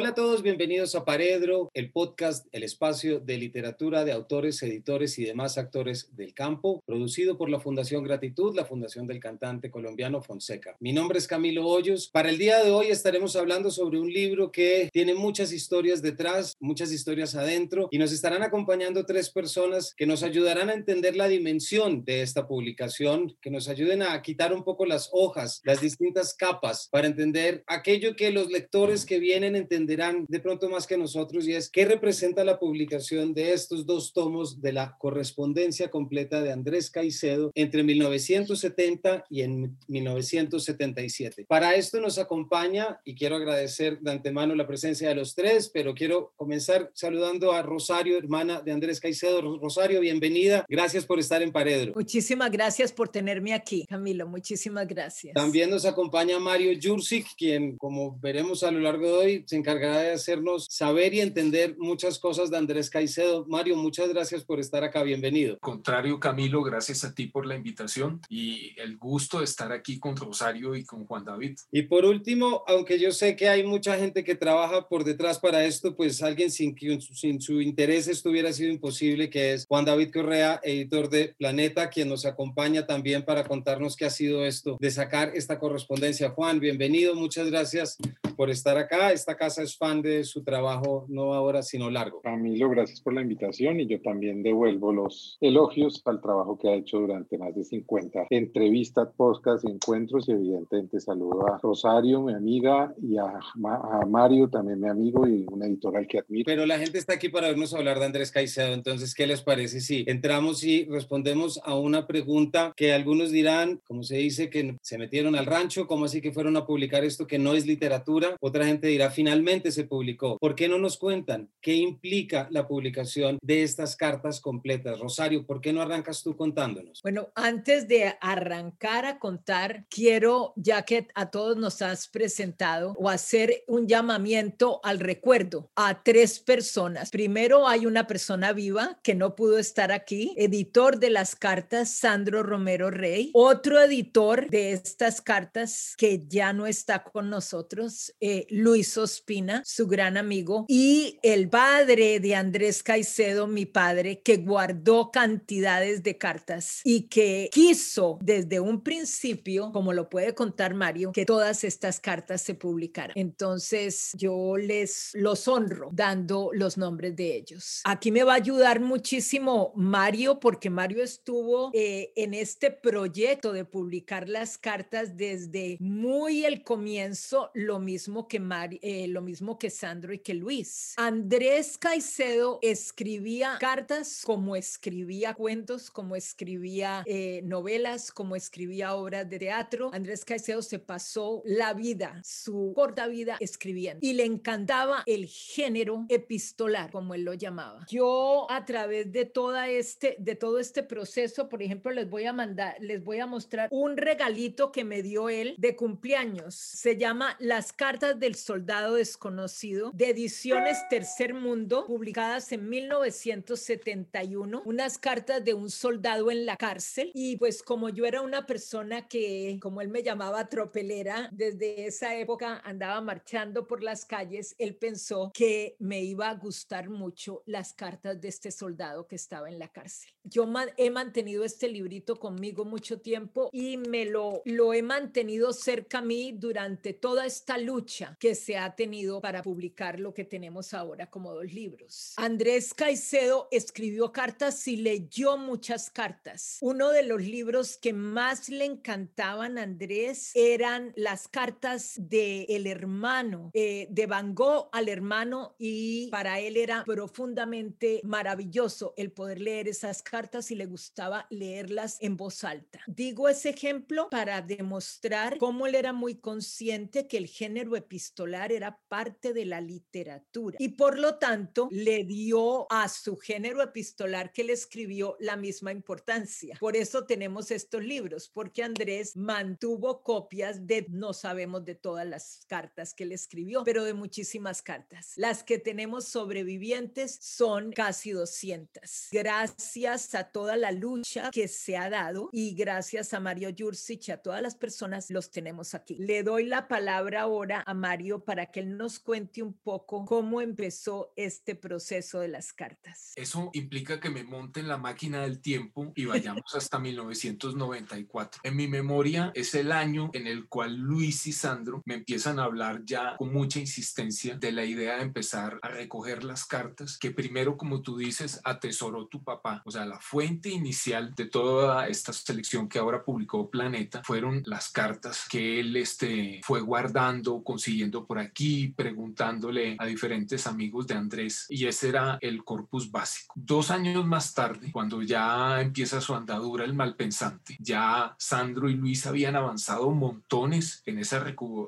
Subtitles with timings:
[0.00, 5.18] Hola a todos, bienvenidos a Paredro, el podcast, el espacio de literatura de autores, editores
[5.18, 10.22] y demás actores del campo, producido por la Fundación Gratitud, la Fundación del cantante colombiano
[10.22, 10.74] Fonseca.
[10.80, 12.08] Mi nombre es Camilo Hoyos.
[12.08, 16.56] Para el día de hoy estaremos hablando sobre un libro que tiene muchas historias detrás,
[16.60, 21.28] muchas historias adentro, y nos estarán acompañando tres personas que nos ayudarán a entender la
[21.28, 26.32] dimensión de esta publicación, que nos ayuden a quitar un poco las hojas, las distintas
[26.32, 30.96] capas, para entender aquello que los lectores que vienen entendiendo entenderán de pronto más que
[30.96, 36.42] nosotros y es qué representa la publicación de estos dos tomos de la correspondencia completa
[36.42, 41.44] de Andrés Caicedo entre 1970 y en 1977.
[41.48, 45.94] Para esto nos acompaña y quiero agradecer de antemano la presencia de los tres, pero
[45.94, 49.58] quiero comenzar saludando a Rosario, hermana de Andrés Caicedo.
[49.58, 50.64] Rosario, bienvenida.
[50.68, 51.92] Gracias por estar en Paredro.
[51.96, 54.28] Muchísimas gracias por tenerme aquí, Camilo.
[54.28, 55.34] Muchísimas gracias.
[55.34, 59.79] También nos acompaña Mario Jursic, quien, como veremos a lo largo de hoy, se encarga
[59.88, 63.46] de hacernos saber y entender muchas cosas de Andrés Caicedo.
[63.46, 65.58] Mario, muchas gracias por estar acá, bienvenido.
[65.60, 70.16] Contrario, Camilo, gracias a ti por la invitación y el gusto de estar aquí con
[70.16, 71.58] Rosario y con Juan David.
[71.72, 75.64] Y por último, aunque yo sé que hay mucha gente que trabaja por detrás para
[75.64, 76.76] esto, pues alguien sin,
[77.14, 81.88] sin su interés esto hubiera sido imposible, que es Juan David Correa, editor de Planeta,
[81.88, 86.30] quien nos acompaña también para contarnos qué ha sido esto de sacar esta correspondencia.
[86.30, 87.96] Juan, bienvenido, muchas gracias
[88.36, 89.12] por estar acá.
[89.12, 92.20] Esta casa es fan de su trabajo, no ahora, sino largo.
[92.22, 96.74] Camilo, gracias por la invitación y yo también devuelvo los elogios al trabajo que ha
[96.74, 102.94] hecho durante más de 50 entrevistas, podcasts, encuentros y evidentemente saludo a Rosario, mi amiga,
[103.02, 106.44] y a, a Mario, también mi amigo y un editorial que admiro.
[106.46, 109.80] Pero la gente está aquí para vernos hablar de Andrés Caicedo, entonces, ¿qué les parece
[109.80, 114.98] si entramos y respondemos a una pregunta que algunos dirán, como se dice, que se
[114.98, 118.36] metieron al rancho, ¿cómo así que fueron a publicar esto que no es literatura?
[118.40, 120.38] Otra gente dirá, finalmente, se publicó.
[120.38, 124.98] ¿Por qué no nos cuentan qué implica la publicación de estas cartas completas?
[124.98, 127.00] Rosario, ¿por qué no arrancas tú contándonos?
[127.02, 133.08] Bueno, antes de arrancar a contar, quiero, ya que a todos nos has presentado, o
[133.08, 137.10] hacer un llamamiento al recuerdo a tres personas.
[137.10, 142.42] Primero hay una persona viva que no pudo estar aquí, editor de las cartas, Sandro
[142.42, 148.96] Romero Rey, otro editor de estas cartas que ya no está con nosotros, eh, Luis
[148.96, 156.02] Ospina su gran amigo, y el padre de Andrés Caicedo, mi padre, que guardó cantidades
[156.02, 161.64] de cartas y que quiso desde un principio, como lo puede contar Mario, que todas
[161.64, 163.12] estas cartas se publicaran.
[163.16, 167.80] Entonces yo les los honro dando los nombres de ellos.
[167.84, 173.64] Aquí me va a ayudar muchísimo Mario porque Mario estuvo eh, en este proyecto de
[173.64, 179.08] publicar las cartas desde muy el comienzo, lo mismo que Mario, eh,
[179.58, 180.94] que Sandro y que Luis.
[180.96, 189.38] Andrés Caicedo escribía cartas como escribía cuentos, como escribía eh, novelas, como escribía obras de
[189.38, 189.90] teatro.
[189.92, 196.06] Andrés Caicedo se pasó la vida, su corta vida escribiendo y le encantaba el género
[196.08, 197.86] epistolar, como él lo llamaba.
[197.88, 202.32] Yo a través de toda este de todo este proceso, por ejemplo, les voy a
[202.32, 206.54] mandar les voy a mostrar un regalito que me dio él de cumpleaños.
[206.54, 214.62] Se llama Las cartas del soldado de conocido de Ediciones Tercer Mundo, publicadas en 1971,
[214.64, 217.12] unas cartas de un soldado en la cárcel.
[217.14, 222.16] Y pues como yo era una persona que, como él me llamaba, tropelera, desde esa
[222.16, 227.74] época andaba marchando por las calles, él pensó que me iba a gustar mucho las
[227.74, 230.10] cartas de este soldado que estaba en la cárcel.
[230.24, 235.98] Yo he mantenido este librito conmigo mucho tiempo y me lo, lo he mantenido cerca
[235.98, 240.74] a mí durante toda esta lucha que se ha tenido para publicar lo que tenemos
[240.74, 242.12] ahora como dos libros.
[242.18, 246.58] Andrés Caicedo escribió cartas y leyó muchas cartas.
[246.60, 252.66] Uno de los libros que más le encantaban a Andrés eran las cartas de el
[252.66, 259.40] hermano, eh, de Van Gogh al hermano y para él era profundamente maravilloso el poder
[259.40, 262.80] leer esas cartas y le gustaba leerlas en voz alta.
[262.86, 268.78] Digo ese ejemplo para demostrar cómo él era muy consciente que el género epistolar era
[268.88, 274.30] parte parte de la literatura y por lo tanto le dio a su género epistolar
[274.30, 276.56] que le escribió la misma importancia.
[276.60, 282.44] Por eso tenemos estos libros, porque Andrés mantuvo copias de, no sabemos de todas las
[282.46, 285.14] cartas que le escribió, pero de muchísimas cartas.
[285.16, 289.08] Las que tenemos sobrevivientes son casi 200.
[289.12, 294.18] Gracias a toda la lucha que se ha dado y gracias a Mario Jursic a
[294.18, 295.96] todas las personas los tenemos aquí.
[295.96, 300.04] Le doy la palabra ahora a Mario para que él nos nos cuente un poco
[300.04, 303.12] cómo empezó este proceso de las cartas.
[303.14, 308.40] Eso implica que me monte en la máquina del tiempo y vayamos hasta 1994.
[308.42, 312.44] En mi memoria es el año en el cual Luis y Sandro me empiezan a
[312.44, 317.12] hablar ya con mucha insistencia de la idea de empezar a recoger las cartas que
[317.12, 319.62] primero, como tú dices, atesoró tu papá.
[319.66, 324.68] O sea, la fuente inicial de toda esta selección que ahora publicó Planeta fueron las
[324.72, 331.44] cartas que él este, fue guardando, consiguiendo por aquí, preguntándole a diferentes amigos de Andrés.
[331.50, 333.34] Y ese era el corpus básico.
[333.36, 339.06] Dos años más tarde, cuando ya empieza su andadura el malpensante, ya Sandro y Luis
[339.06, 341.22] habían avanzado montones en esa,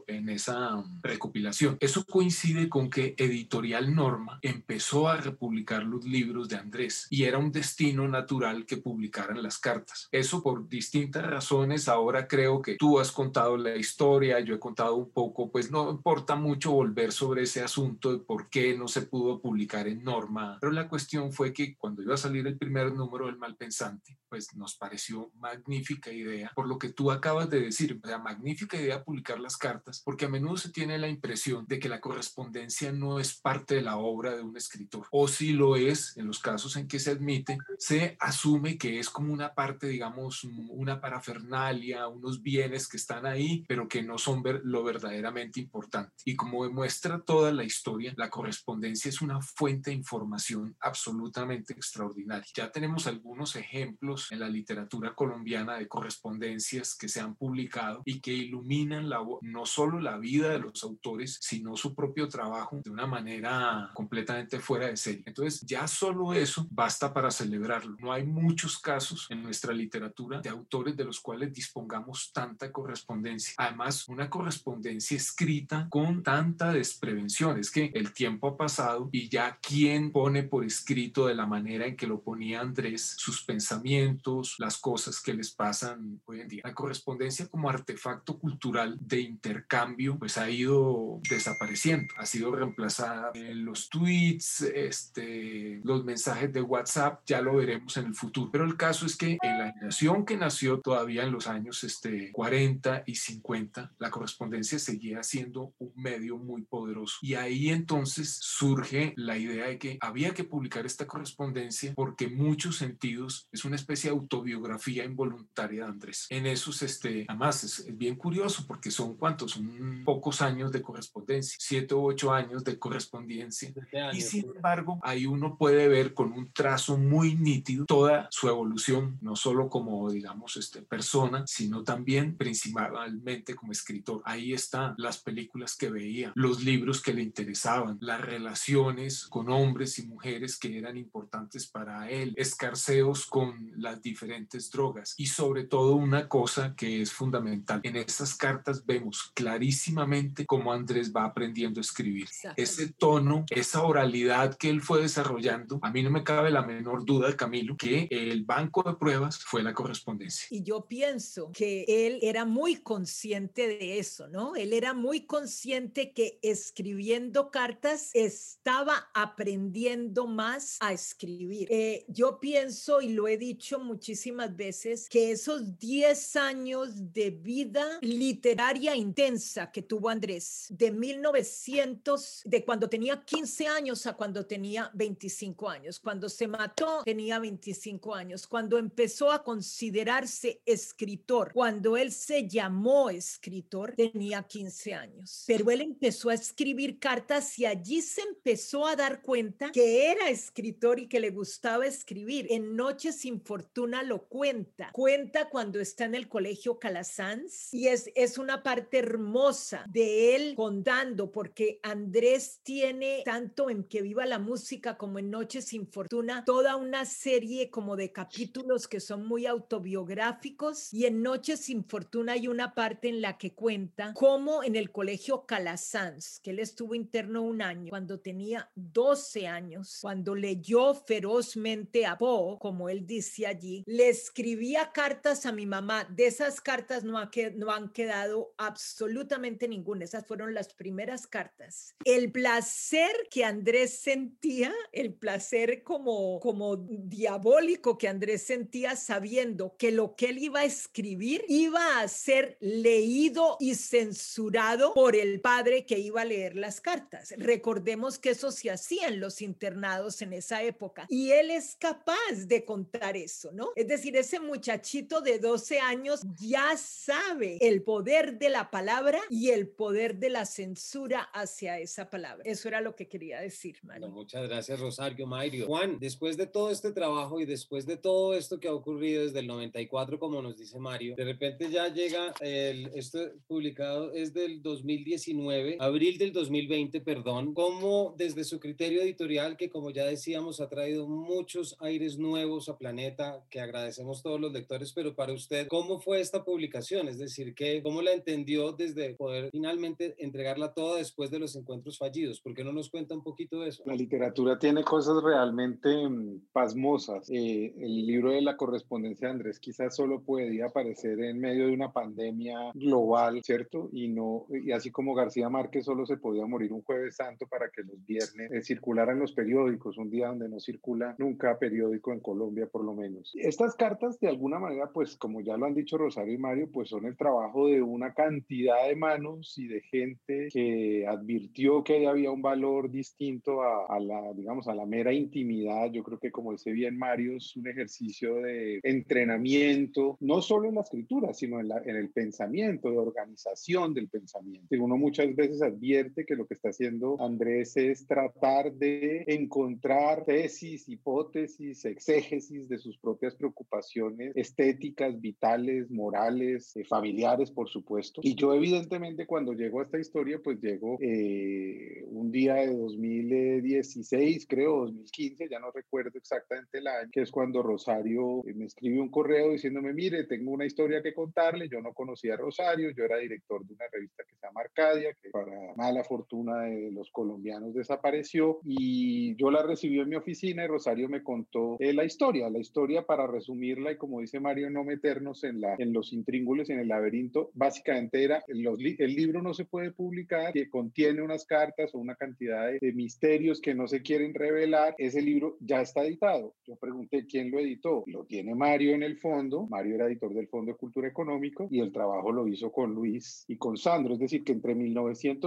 [0.07, 1.77] en esa um, recopilación.
[1.81, 7.37] Eso coincide con que Editorial Norma empezó a republicar los libros de Andrés y era
[7.37, 10.09] un destino natural que publicaran las cartas.
[10.13, 11.89] Eso por distintas razones.
[11.89, 15.91] Ahora creo que tú has contado la historia, yo he contado un poco, pues no
[15.91, 20.59] importa mucho volver sobre ese asunto de por qué no se pudo publicar en Norma,
[20.61, 24.55] pero la cuestión fue que cuando iba a salir el primer número del Malpensante, pues
[24.55, 29.41] nos pareció magnífica idea, por lo que tú acabas de decir, sea, magnífica idea publicar
[29.41, 33.41] las cartas, porque a menudo se tiene la impresión de que la correspondencia no es
[33.41, 36.87] parte de la obra de un escritor, o si lo es, en los casos en
[36.87, 42.89] que se admite, se asume que es como una parte, digamos, una parafernalia, unos bienes
[42.89, 46.13] que están ahí, pero que no son lo verdaderamente importante.
[46.25, 46.92] Y como demuestra
[47.25, 52.47] toda la historia, la correspondencia es una fuente de información absolutamente extraordinaria.
[52.55, 58.21] Ya tenemos algunos ejemplos en la literatura colombiana de correspondencias que se han publicado y
[58.21, 62.91] que iluminan la, no solo la vida de los autores, sino su propio trabajo de
[62.91, 65.23] una manera completamente fuera de serie.
[65.27, 67.97] Entonces, ya solo eso basta para celebrarlo.
[67.99, 73.55] No hay muchos casos en nuestra literatura de autores de los cuales dispongamos tanta correspondencia.
[73.57, 77.59] Además, una correspondencia escrita con tanta desprevención.
[77.59, 81.87] Es que el tiempo ha pasado y ya quien pone por escrito de la manera
[81.87, 86.63] en que lo ponía Andrés sus pensamientos, las cosas que les pasan hoy en día.
[86.65, 93.65] La correspondencia como artefacto cultural de intercambio pues ha ido desapareciendo, ha sido reemplazada en
[93.65, 98.51] los tweets, este, los mensajes de WhatsApp, ya lo veremos en el futuro.
[98.51, 102.33] Pero el caso es que en la generación que nació todavía en los años este,
[102.33, 107.17] 40 y 50, la correspondencia seguía siendo un medio muy poderoso.
[107.23, 112.37] Y ahí entonces surge la idea de que había que publicar esta correspondencia porque en
[112.37, 116.27] muchos sentidos es una especie de autobiografía involuntaria de Andrés.
[116.31, 121.57] En esos, este, además es, bien curioso porque son cuántos, son pocos años de correspondencia,
[121.59, 123.73] siete u ocho años de correspondencia.
[124.13, 129.19] y sin embargo, ahí uno puede ver con un trazo muy nítido toda su evolución,
[129.21, 134.23] no solo como, digamos, este, persona, sino también principalmente como escritor.
[134.25, 139.99] Ahí están las películas que veía, los libros que le interesaban, las relaciones con hombres
[139.99, 145.95] y mujeres que eran importantes para él, escarceos con las diferentes drogas y sobre todo
[145.95, 147.81] una cosa que es fundamental.
[147.85, 152.29] En estas cartas vemos clarísimamente cómo Andrés va aprendiendo a escribir.
[152.57, 157.05] Ese tono, esa oralidad que él fue desarrollando, a mí no me cabe la menor
[157.05, 160.47] duda, Camilo, que el banco de pruebas fue la correspondencia.
[160.51, 164.57] Y yo pienso que él era muy consciente de eso, ¿no?
[164.57, 171.69] Él era muy consciente que escribiendo cartas estaba aprendiendo más a escribir.
[171.71, 177.99] Eh, yo pienso, y lo he dicho muchísimas veces, que esos 10 años de vida
[178.01, 184.91] literaria intensa que tuvo Andrés, de 1900, de cuando tenía 15 años a cuando tenía
[184.95, 192.13] 25 años, cuando se mató tenía 25 años, cuando empezó a considerarse escritor, cuando él
[192.13, 195.45] se llamó escritor, tenía 15 años.
[195.47, 200.29] Pero él empezó a escribir cartas y allí se empezó a dar cuenta que era
[200.29, 202.47] escritor y que le gustaba escribir.
[202.51, 204.91] En Noche sin Fortuna lo cuenta.
[204.93, 210.55] Cuenta cuando está en el colegio Calasanz y es, es una parte hermosa de él
[210.57, 216.45] contando porque Andrés tiene tanto en Que Viva la Música como en Noche sin Fortuna
[216.45, 222.33] toda una serie como de capítulos que son muy autobiográficos y en Noche sin Fortuna
[222.33, 226.95] hay una parte en la que cuenta cómo en el colegio Calasanz, que él estuvo
[226.95, 233.47] interno un año, cuando tenía 12 años, cuando leyó ferozmente a Poe, como él dice
[233.47, 236.07] allí, le escribía cartas a mi mamá.
[236.11, 240.05] De esas cartas no, ha que, no han quedado absolutamente ninguna.
[240.05, 241.95] Esas fueron las primeras cartas.
[242.05, 249.91] El placer que Andrés sentía, el placer como, como diabólico que Andrés sentía sabiendo que
[249.93, 255.85] lo que él iba a escribir iba a ser leído y censurado por el padre
[255.87, 257.35] que iba iba a leer las cartas.
[257.39, 262.47] Recordemos que eso se hacía en los internados en esa época y él es capaz
[262.47, 263.71] de contar eso, ¿no?
[263.75, 269.51] Es decir, ese muchachito de 12 años ya sabe el poder de la palabra y
[269.51, 272.43] el poder de la censura hacia esa palabra.
[272.45, 274.09] Eso era lo que quería decir, Mario.
[274.09, 275.67] muchas gracias, Rosario Mario.
[275.67, 279.39] Juan, después de todo este trabajo y después de todo esto que ha ocurrido desde
[279.39, 284.63] el 94, como nos dice Mario, de repente ya llega el, esto publicado es del
[284.63, 290.69] 2019, abril del 2020, perdón, como desde su criterio editorial, que como ya decíamos, ha
[290.69, 296.01] traído muchos aires nuevos a Planeta, que agradecemos todos los lectores, pero para usted, ¿cómo
[296.01, 297.07] fue esta publicación?
[297.07, 301.99] Es decir, que, ¿cómo la entendió desde poder finalmente entregarla toda después de los encuentros
[301.99, 302.41] fallidos?
[302.41, 303.85] ¿Por qué no nos cuenta un poquito de eso?
[303.87, 307.31] La literatura tiene cosas realmente mm, pasmosas.
[307.31, 311.75] Eh, el libro de la correspondencia de Andrés quizás solo podía aparecer en medio de
[311.75, 313.89] una pandemia global, ¿cierto?
[313.93, 317.69] Y no y así como García Márquez solo se podía morir un jueves santo para
[317.69, 322.21] que los viernes eh, circularan los periódicos, un día donde no circula nunca periódico en
[322.21, 323.31] Colombia por lo menos.
[323.35, 326.89] Estas cartas de alguna manera, pues como ya lo han dicho Rosario y Mario, pues
[326.89, 332.31] son el trabajo de una cantidad de manos y de gente que advirtió que había
[332.31, 335.93] un valor distinto a, a la, digamos, a la mera intimidad.
[335.93, 340.77] Yo creo que como dice bien Mario, es un ejercicio de entrenamiento, no solo en
[340.77, 344.75] la escritura, sino en, la, en el pensamiento, de organización del pensamiento.
[344.75, 350.25] Y uno muchas veces advierte que lo que está haciendo Andrés es tratar de encontrar
[350.25, 358.21] tesis, hipótesis, exégesis de sus propias preocupaciones estéticas, vitales, morales, eh, familiares, por supuesto.
[358.25, 364.47] Y yo evidentemente cuando llego a esta historia, pues llego eh, un día de 2016,
[364.49, 369.01] creo, 2015, ya no recuerdo exactamente el año, que es cuando Rosario eh, me escribe
[369.01, 373.05] un correo diciéndome, mire, tengo una historia que contarle, yo no conocía a Rosario, yo
[373.05, 377.11] era director de una revista que se llama Arcadia, que para mala fortuna de los
[377.11, 382.05] colombianos desapareció, y yo la recibí en mi oficina y Rosario me contó eh, la
[382.05, 386.13] historia, la historia para resumirla y como dice Mario, no meternos en, la, en los
[386.13, 391.45] intríngulos, en el laberinto, básicamente era, el libro no se puede publicar, que contiene unas
[391.45, 395.81] cartas o una cantidad de, de misterios que no se quieren revelar, ese libro ya
[395.81, 396.55] está editado.
[396.67, 400.49] Yo pregunté quién lo editó, lo tiene Mario en el fondo, Mario era editor del
[400.49, 404.21] Fondo de Cultura Económico y el trabajo lo hizo con Luis y con Sandro, es
[404.21, 404.75] decir, que entre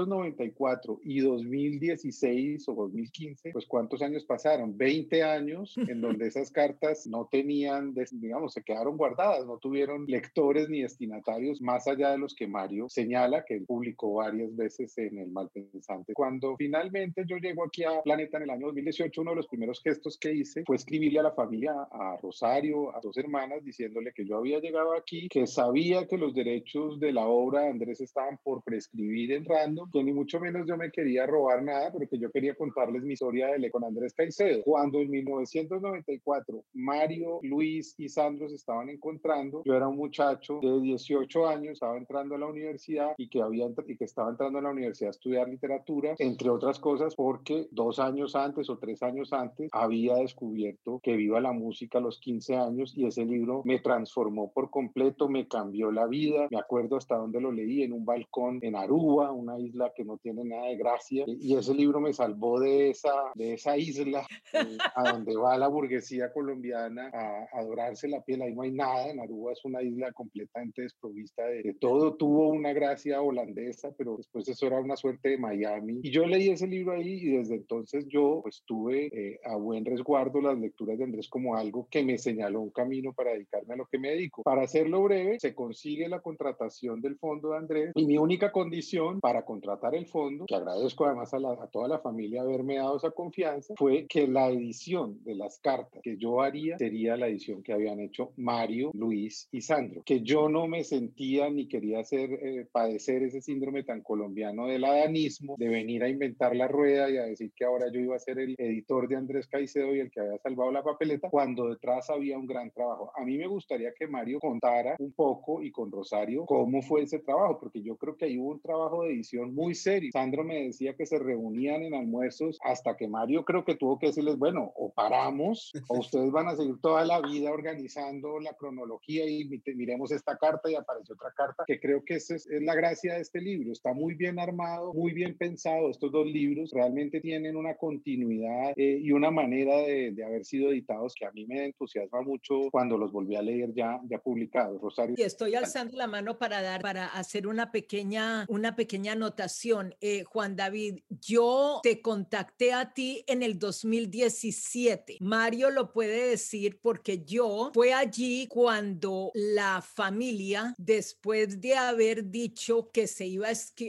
[0.06, 7.08] 1994 y 2016 o 2015, pues cuántos años pasaron, 20 años en donde esas cartas
[7.08, 12.36] no tenían, digamos, se quedaron guardadas, no tuvieron lectores ni destinatarios más allá de los
[12.36, 16.14] que Mario señala, que él publicó varias veces en el Malpensante.
[16.14, 19.82] Cuando finalmente yo llego aquí a Planeta en el año 2018, uno de los primeros
[19.82, 24.26] gestos que hice fue escribirle a la familia, a Rosario, a dos hermanas, diciéndole que
[24.26, 28.40] yo había llegado aquí, que sabía que los derechos de la obra de Andrés estaban
[28.44, 32.20] por prescribir en Random, que ni mucho menos yo me quería robar nada, pero que
[32.20, 34.62] yo quería contarles mi historia de con Andrés Caicedo.
[34.64, 40.82] Cuando en 1994 Mario, Luis y Sandro se estaban encontrando, yo era un muchacho de
[40.82, 44.64] 18 años, estaba entrando a la universidad y que, había, y que estaba entrando a
[44.64, 49.32] la universidad a estudiar literatura, entre otras cosas porque dos años antes o tres años
[49.32, 53.80] antes había descubierto que viva la música a los 15 años y ese libro me
[53.80, 58.04] transformó por completo, me cambió la vida, me acuerdo hasta dónde lo leí, en un
[58.04, 62.14] balcón en Aruba, una isla que no tiene nada de gracia, y ese libro me
[62.14, 68.08] salvó de esa, de esa isla eh, a donde va la burguesía colombiana a, adorarse
[68.08, 71.74] la piel, ahí no hay nada, en Aruba es una isla completamente desprovista de, de
[71.74, 76.26] todo, tuvo una gracia holandesa, pero después eso era una suerte de Miami, y yo
[76.26, 80.58] leí ese libro ahí y desde entonces yo pues tuve eh, a buen resguardo las
[80.58, 83.98] lecturas de Andrés como algo que me señaló un camino para dedicarme a lo que
[83.98, 84.44] me dedico.
[84.44, 89.20] Para hacerlo breve, se consigue la contratación del fondo de Andrés y mi única condición
[89.20, 92.98] para contratar el fondo, que agradezco además a, la, a toda la familia haberme dado
[92.98, 97.64] esa confianza, fue que la edición de las cartas que yo haría sería la edición
[97.64, 102.32] que habían hecho Mario, Luis y Sandro, que yo no me sentía ni quería hacer
[102.34, 107.18] eh, padecer ese síndrome tan colombiano del adanismo, de venir a inventar la rueda y
[107.18, 110.12] a decir que ahora yo iba a ser el editor de Andrés Caicedo y el
[110.12, 113.12] que había salvado la papeleta, cuando detrás había un gran trabajo.
[113.16, 117.20] A mí me gustaría que Mario contara un poco y con Rosario cómo fue ese
[117.20, 120.12] trabajo, porque yo creo que ahí hubo un trabajo de edición muy serio.
[120.12, 124.08] Sandro me decía que se reunían en almuerzos hasta que Mario creo que tuvo que
[124.08, 129.28] decirles, bueno, o paramos o ustedes van a seguir toda la vida organizando la cronología
[129.28, 132.76] y miremos esta carta y aparece otra carta, que creo que esa es, es la
[132.76, 133.72] gracia de este libro.
[133.72, 135.90] Está muy bien armado, muy bien pensado.
[135.90, 140.72] Estos dos libros realmente tienen una continuidad eh, y una manera de, de, haber sido
[140.72, 144.82] editados que a mí me entusiasma mucho cuando los volví a leer ya, ya publicados.
[144.82, 145.16] Rosario.
[145.18, 149.55] Y estoy alzando la mano para dar, para hacer una pequeña, una pequeña anotación
[150.02, 151.00] eh, Juan David.
[151.10, 155.18] Yo te contacté a ti en el 2017.
[155.22, 162.90] Mario lo puede decir porque yo fue allí cuando la familia, después de haber dicho
[162.92, 163.48] que se iba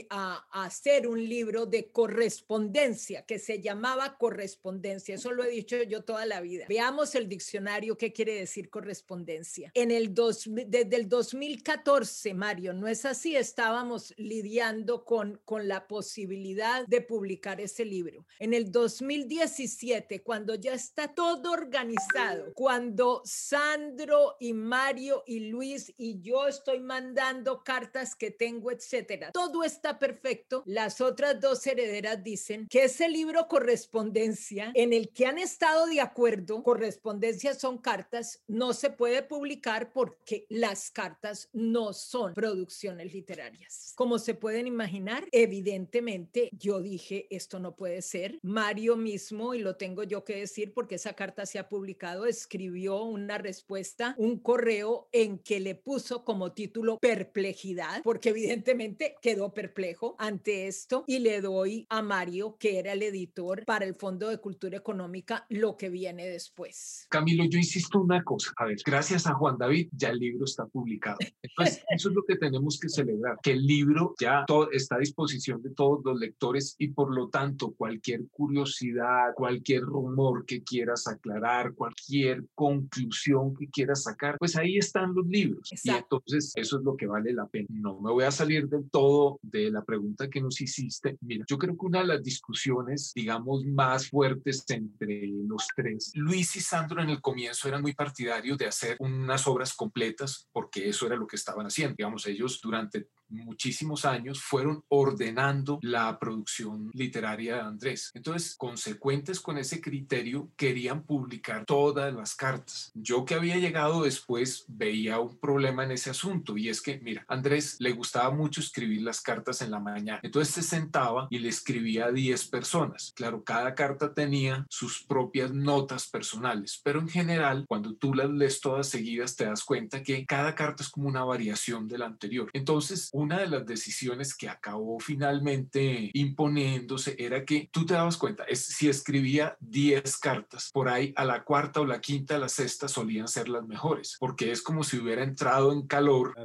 [0.09, 5.81] a, a hacer un libro de correspondencia, que se llamaba correspondencia, eso lo he dicho
[5.83, 6.65] yo toda la vida.
[6.69, 9.71] Veamos el diccionario, ¿qué quiere decir correspondencia?
[9.73, 13.35] En el dos, desde el 2014, Mario, ¿no es así?
[13.35, 18.25] Estábamos lidiando con, con la posibilidad de publicar ese libro.
[18.37, 26.19] En el 2017, cuando ya está todo organizado, cuando Sandro y Mario y Luis y
[26.19, 32.67] yo estoy mandando cartas que tengo, etcétera, todo está perfecto, las otras dos herederas dicen
[32.69, 38.73] que ese libro correspondencia en el que han estado de acuerdo, correspondencia son cartas, no
[38.73, 43.93] se puede publicar porque las cartas no son producciones literarias.
[43.95, 48.39] Como se pueden imaginar, evidentemente yo dije, esto no puede ser.
[48.41, 53.03] Mario mismo, y lo tengo yo que decir porque esa carta se ha publicado, escribió
[53.03, 60.15] una respuesta, un correo en que le puso como título perplejidad, porque evidentemente quedó perplejo
[60.17, 64.39] ante esto y le doy a Mario, que era el editor para el Fondo de
[64.39, 67.05] Cultura Económica, lo que viene después.
[67.09, 68.51] Camilo, yo insisto una cosa.
[68.57, 71.17] A ver, gracias a Juan David ya el libro está publicado.
[71.43, 74.99] Entonces, eso es lo que tenemos que celebrar, que el libro ya todo, está a
[75.27, 81.07] disposición de todos los lectores y por lo tanto cualquier curiosidad, cualquier rumor que quieras
[81.07, 85.69] aclarar, cualquier conclusión que quieras sacar, pues ahí están los libros.
[85.83, 87.67] Y entonces eso es lo que vale la pena.
[87.69, 91.17] No me voy a salir del todo de la pregunta que nos hiciste.
[91.21, 96.55] Mira, yo creo que una de las discusiones, digamos, más fuertes entre los tres, Luis
[96.55, 101.05] y Sandro en el comienzo eran muy partidarios de hacer unas obras completas porque eso
[101.05, 101.95] era lo que estaban haciendo.
[101.97, 104.83] Digamos, ellos durante muchísimos años fueron
[105.17, 108.11] ordenando la producción literaria de Andrés.
[108.13, 112.91] Entonces, consecuentes con ese criterio, querían publicar todas las cartas.
[112.93, 117.25] Yo que había llegado después veía un problema en ese asunto y es que, mira,
[117.27, 120.19] Andrés le gustaba mucho escribir las cartas en la mañana.
[120.21, 123.11] Entonces se sentaba y le escribía a 10 personas.
[123.15, 128.61] Claro, cada carta tenía sus propias notas personales, pero en general, cuando tú las lees
[128.61, 132.49] todas seguidas, te das cuenta que cada carta es como una variación de la anterior.
[132.53, 138.43] Entonces, una de las decisiones que acabó finalmente imponiéndose era que tú te dabas cuenta,
[138.43, 142.49] es, si escribía 10 cartas, por ahí a la cuarta o la quinta, a la
[142.49, 146.35] sexta solían ser las mejores, porque es como si hubiera entrado en calor.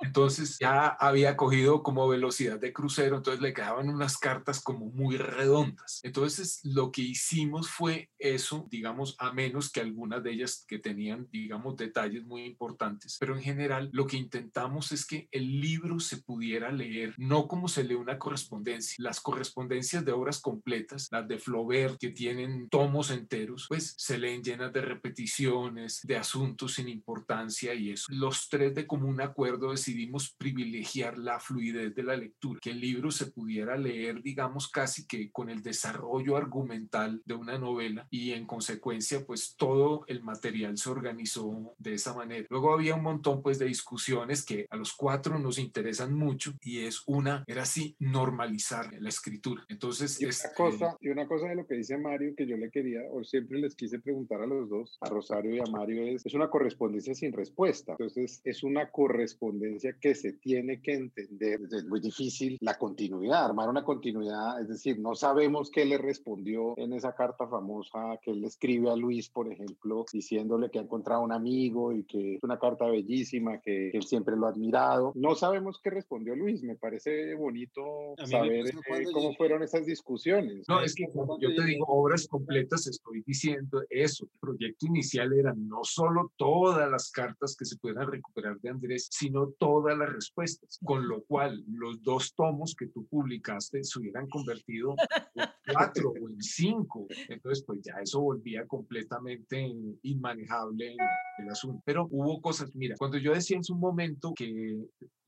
[0.00, 5.18] Entonces ya había cogido como velocidad de crucero, entonces le quedaban unas cartas como muy
[5.18, 6.00] redondas.
[6.02, 11.28] Entonces lo que hicimos fue eso, digamos, a menos que algunas de ellas que tenían,
[11.30, 16.16] digamos, detalles muy importantes, pero en general lo que intentamos es que el libro se
[16.16, 18.96] pudiera leer, no como se lee una correspondencia.
[18.98, 24.42] Las correspondencias de obras completas, las de Flaubert, que tienen tomos enteros, pues se leen
[24.42, 28.06] llenas de repeticiones, de asuntos sin importancia y eso.
[28.10, 33.10] Los tres de común acuerdo decidimos privilegiar la fluidez de la lectura, que el libro
[33.10, 38.46] se pudiera leer, digamos, casi que con el desarrollo argumental de una novela y en
[38.46, 42.46] consecuencia, pues todo el material se organizó de esa manera.
[42.50, 46.80] Luego había un montón, pues, de discusiones que a los cuatro nos interesan mucho y
[46.80, 47.64] es una, era
[47.98, 49.64] normalizar la escritura.
[49.68, 52.56] Entonces, y una, este, cosa, y una cosa de lo que dice Mario que yo
[52.56, 56.06] le quería, o siempre les quise preguntar a los dos, a Rosario y a Mario,
[56.06, 57.92] es, es una correspondencia sin respuesta.
[57.92, 61.60] Entonces, es una correspondencia que se tiene que entender.
[61.70, 66.74] Es muy difícil la continuidad, armar una continuidad, es decir, no sabemos qué le respondió
[66.78, 71.22] en esa carta famosa que él escribe a Luis, por ejemplo, diciéndole que ha encontrado
[71.22, 75.12] un amigo y que es una carta bellísima, que, que él siempre lo ha admirado.
[75.14, 76.62] No sabemos qué respondió Luis.
[76.62, 77.77] Me parece bonito
[78.26, 80.68] saber eh, cómo fueron esas discusiones.
[80.68, 84.24] No, es que cuando yo te digo obras completas, estoy diciendo eso.
[84.24, 89.08] El proyecto inicial era no solo todas las cartas que se puedan recuperar de Andrés,
[89.10, 94.28] sino todas las respuestas, con lo cual los dos tomos que tú publicaste se hubieran
[94.28, 94.94] convertido
[95.78, 97.06] cuatro o en cinco.
[97.28, 100.96] Entonces, pues ya eso volvía completamente inmanejable
[101.38, 101.82] el asunto.
[101.84, 104.78] Pero hubo cosas, mira, cuando yo decía en su momento que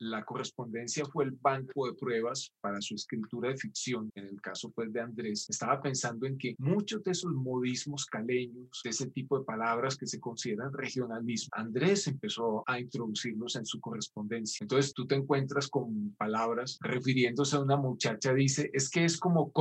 [0.01, 4.71] la correspondencia fue el banco de pruebas para su escritura de ficción, en el caso
[4.71, 9.39] pues de Andrés, estaba pensando en que muchos de esos modismos caleños, de ese tipo
[9.39, 14.65] de palabras que se consideran regionalismo, Andrés empezó a introducirlos en su correspondencia.
[14.65, 19.53] Entonces tú te encuentras con palabras refiriéndose a una muchacha, dice, es que es como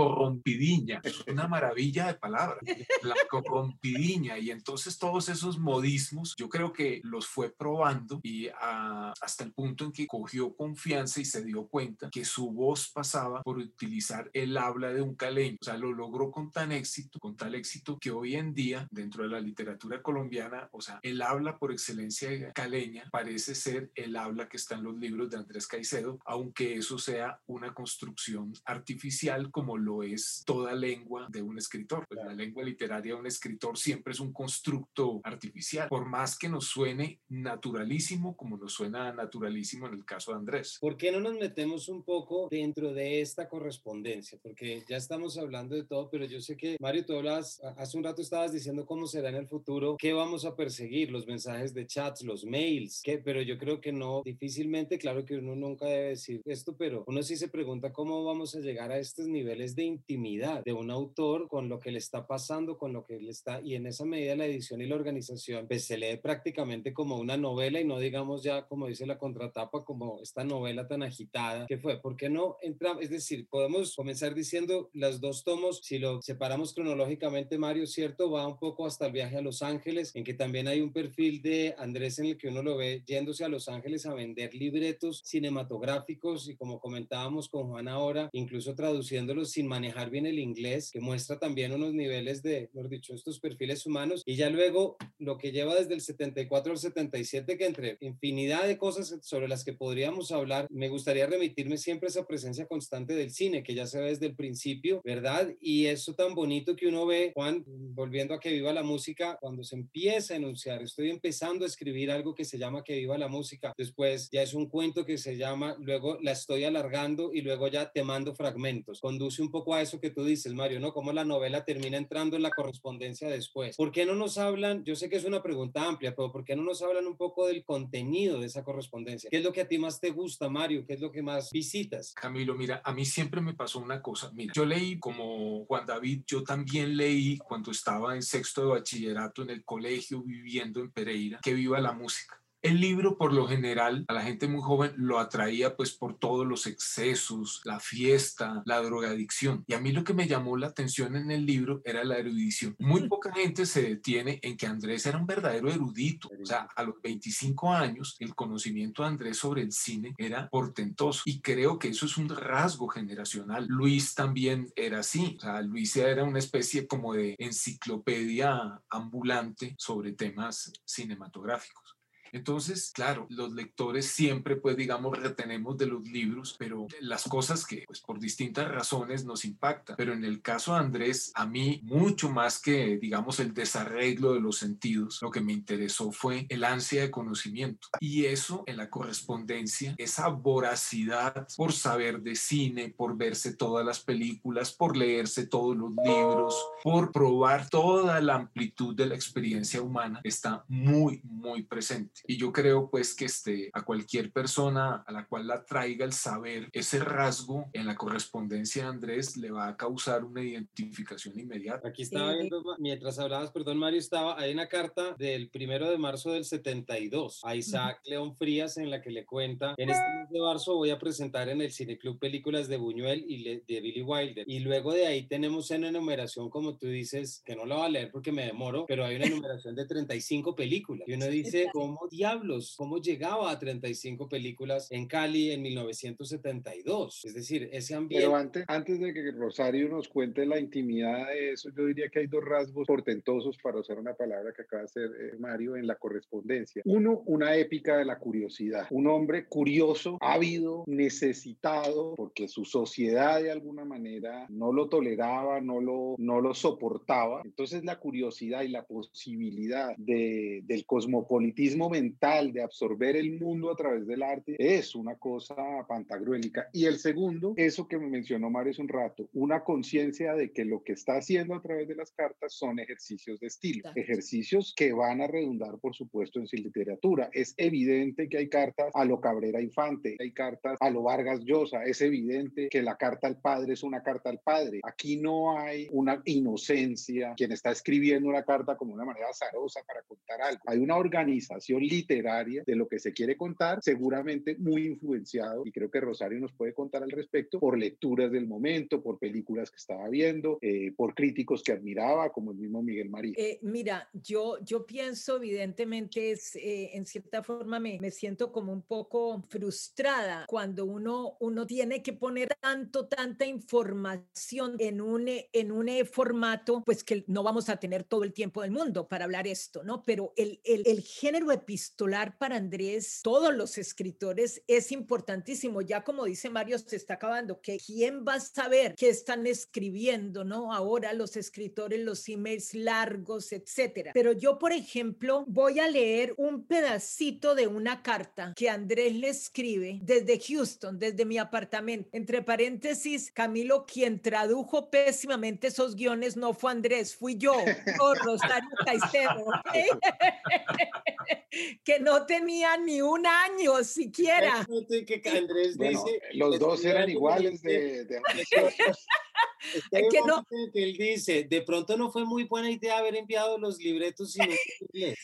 [0.80, 2.60] Blancorompidiña, una maravilla de palabras,
[3.02, 9.44] Blancorompidiña, y entonces todos esos modismos yo creo que los fue probando y ah, hasta
[9.44, 13.58] el punto en que cogió confianza y se dio cuenta que su voz pasaba por
[13.58, 17.56] utilizar el habla de un caleño, o sea, lo logró con tan éxito, con tal
[17.56, 21.72] éxito que hoy en día dentro de la literatura colombiana, o sea, el habla por
[21.72, 26.76] excelencia caleña parece ser el habla que está en los libros de Andrés Caicedo, aunque
[26.76, 32.06] eso sea una construcción artificial como lo es toda lengua de un escritor.
[32.08, 36.50] Pues la lengua literaria de un escritor siempre es un constructo artificial, por más que
[36.50, 40.78] nos suene naturalísimo como nos suena naturalísimo en el caso de Andrés.
[40.80, 44.38] ¿Por qué no nos metemos un poco dentro de esta correspondencia?
[44.42, 48.04] Porque ya estamos hablando de todo, pero yo sé que, Mario, tú hablas, hace un
[48.04, 51.86] rato estabas diciendo cómo será en el futuro, qué vamos a perseguir, los mensajes de
[51.86, 53.18] chats, los mails, ¿qué?
[53.18, 57.24] pero yo creo que no, difícilmente, claro que uno nunca debe decir esto, pero uno
[57.24, 61.48] sí se pregunta cómo vamos a llegar a estos niveles de intimidad de un autor
[61.48, 64.36] con lo que le está pasando, con lo que le está, y en esa medida
[64.36, 68.44] la edición y la organización, pues se lee prácticamente como una novela y no digamos
[68.44, 72.02] ya, como dice la contratapa, como esta novela tan agitada que fue.
[72.02, 73.04] ¿Por qué no entramos?
[73.04, 78.32] Es decir, podemos comenzar diciendo las dos tomos, si lo separamos cronológicamente, Mario, ¿cierto?
[78.32, 81.42] Va un poco hasta el viaje a Los Ángeles, en que también hay un perfil
[81.42, 85.22] de Andrés en el que uno lo ve yéndose a Los Ángeles a vender libretos
[85.26, 91.00] cinematográficos y como comentábamos con Juan ahora, incluso traduciéndolos sin manejar bien el inglés, que
[91.00, 94.24] muestra también unos niveles de, mejor dicho, estos perfiles humanos.
[94.26, 98.78] Y ya luego lo que lleva desde el 74 al 77, que entre infinidad de
[98.78, 103.32] cosas sobre las que podríamos hablar, me gustaría remitirme siempre a esa presencia constante del
[103.32, 105.54] cine, que ya se ve desde el principio, ¿verdad?
[105.62, 109.64] Y eso tan bonito que uno ve, Juan, volviendo a que viva la música, cuando
[109.64, 113.28] se empieza a enunciar, estoy empezando a escribir algo que se llama Que viva la
[113.28, 117.68] música, después ya es un cuento que se llama, luego la estoy alargando y luego
[117.68, 119.02] ya te mando fragmentos.
[119.02, 120.94] Conduce un poco a eso que tú dices, Mario, ¿no?
[120.94, 123.76] Cómo la novela termina entrando en la correspondencia después.
[123.76, 124.84] ¿Por qué no nos hablan?
[124.84, 127.48] Yo sé que es una pregunta amplia, pero ¿por qué no nos hablan un poco
[127.48, 129.30] del contenido de esa correspondencia?
[129.30, 130.86] ¿Qué es lo que a ti más te gusta, Mario?
[130.86, 132.14] ¿Qué es lo que más visitas?
[132.14, 134.32] Camilo, mira, a mí siempre me pasó una cosa.
[134.34, 139.44] Mira, yo leí como Juan David, yo también leí cuando estaba en sexto de bachillerato
[139.44, 142.40] en el colegio viviendo en Pereira, que viva la música.
[142.62, 146.46] El libro, por lo general, a la gente muy joven lo atraía pues por todos
[146.46, 149.64] los excesos, la fiesta, la drogadicción.
[149.66, 152.76] Y a mí lo que me llamó la atención en el libro era la erudición.
[152.78, 156.30] Muy poca gente se detiene en que Andrés era un verdadero erudito.
[156.38, 161.22] O sea, a los 25 años, el conocimiento de Andrés sobre el cine era portentoso.
[161.24, 163.68] Y creo que eso es un rasgo generacional.
[163.70, 165.38] Luis también era así.
[165.38, 171.99] O sea, Luis era una especie como de enciclopedia ambulante sobre temas cinematográficos.
[172.32, 177.84] Entonces, claro, los lectores siempre, pues digamos, retenemos de los libros, pero las cosas que,
[177.86, 179.96] pues por distintas razones nos impactan.
[179.98, 184.42] Pero en el caso de Andrés, a mí, mucho más que, digamos, el desarreglo de
[184.42, 187.88] los sentidos, lo que me interesó fue el ansia de conocimiento.
[188.00, 194.00] Y eso en la correspondencia, esa voracidad por saber de cine, por verse todas las
[194.00, 200.22] películas, por leerse todos los libros, por probar toda la amplitud de la experiencia humana,
[200.24, 202.19] está muy, muy presente.
[202.28, 206.14] Y yo creo pues que este, a cualquier persona a la cual la traiga el
[206.14, 211.90] saber, ese rasgo en la correspondencia de Andrés le va a causar una identificación inmediata.
[211.90, 216.32] Aquí estaba viendo, mientras hablabas, perdón Mario, estaba, hay una carta del primero de marzo
[216.32, 220.40] del 72 a Isaac León Frías en la que le cuenta, en este mes de
[220.40, 224.46] marzo voy a presentar en el Cineclub películas de Buñuel y de Billy Wilder.
[224.48, 227.90] Y luego de ahí tenemos una enumeración, como tú dices, que no la va a
[227.90, 231.08] leer porque me demoro, pero hay una enumeración de 35 películas.
[231.08, 237.26] Y uno dice, ¿cómo diablos, cómo llegaba a 35 películas en Cali en 1972.
[237.26, 238.26] Es decir, ese ambiente.
[238.26, 242.20] Pero antes, antes de que Rosario nos cuente la intimidad de eso, yo diría que
[242.20, 245.88] hay dos rasgos portentosos, para usar una palabra que acaba de hacer eh, Mario, en
[245.88, 246.82] la correspondencia.
[246.86, 248.88] Uno, una épica de la curiosidad.
[248.90, 255.80] Un hombre curioso, ávido, necesitado, porque su sociedad de alguna manera no lo toleraba, no
[255.80, 257.42] lo, no lo soportaba.
[257.46, 263.76] Entonces la curiosidad y la posibilidad de, del cosmopolitismo mental de absorber el mundo a
[263.76, 265.56] través del arte es una cosa
[265.88, 266.70] pantagruélica.
[266.72, 270.64] Y el segundo, eso que me mencionó Mario hace un rato, una conciencia de que
[270.64, 274.94] lo que está haciendo a través de las cartas son ejercicios de estilo, ejercicios que
[274.94, 277.30] van a redundar, por supuesto, en su literatura.
[277.34, 281.84] Es evidente que hay cartas a lo Cabrera Infante, hay cartas a lo Vargas Llosa,
[281.84, 284.80] es evidente que la carta al padre es una carta al padre.
[284.84, 290.02] Aquí no hay una inocencia, quien está escribiendo una carta como una manera azarosa para
[290.04, 290.62] contar algo.
[290.66, 295.90] Hay una organización literaria de lo que se quiere contar, seguramente muy influenciado, y creo
[295.90, 300.08] que Rosario nos puede contar al respecto, por lecturas del momento, por películas que estaba
[300.10, 303.34] viendo, eh, por críticos que admiraba, como el mismo Miguel María.
[303.38, 308.72] Eh, mira, yo, yo pienso, evidentemente, es, eh, en cierta forma me, me siento como
[308.72, 315.72] un poco frustrada cuando uno, uno tiene que poner tanto, tanta información en un, en
[315.72, 319.48] un formato, pues que no vamos a tener todo el tiempo del mundo para hablar
[319.48, 320.04] esto, ¿no?
[320.04, 325.82] Pero el, el, el género epistolar para Andrés, todos los escritores, es importantísimo.
[325.82, 330.44] Ya como dice Mario, se está acabando, que quién va a saber qué están escribiendo,
[330.44, 330.74] ¿no?
[330.74, 334.12] Ahora los escritores, los emails largos, etcétera.
[334.14, 339.30] Pero yo, por ejemplo, voy a leer un pedacito de una carta que Andrés le
[339.30, 342.10] escribe desde Houston, desde mi apartamento.
[342.12, 347.54] Entre paréntesis, Camilo, quien tradujo pésimamente esos guiones no fue Andrés, fui yo,
[348.02, 349.46] o Rosario Caicedo,
[351.84, 354.66] que no tenía ni un año siquiera.
[354.90, 358.22] Que Andrés Bueno, dice, los dos eran iguales de, de
[360.12, 364.34] que no- él dice, de pronto no fue muy buena idea haber enviado los libretos
[364.34, 364.44] sin
[364.94, 365.18] inglés.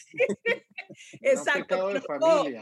[1.22, 1.88] Exacto.
[1.90, 2.02] de